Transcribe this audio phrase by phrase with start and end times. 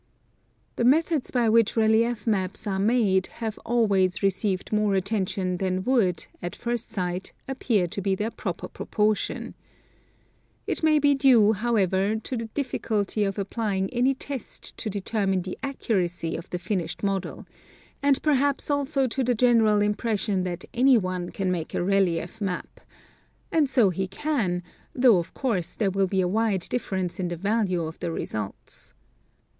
[0.77, 5.83] The methods by which relief maps are made have always re ceived more attention than
[5.83, 9.53] would, at first sight, appear to be their proper proportion.
[10.65, 15.55] It may be due, however, to the difficulty of applying any test to determine the
[15.61, 17.45] accuracy of the finished model,
[18.01, 22.79] and perhaps also to the general impression that any one can make a relief map,
[23.51, 24.63] —and so he can,
[24.95, 28.95] though of course there Avill be a wide difference in the value of the results.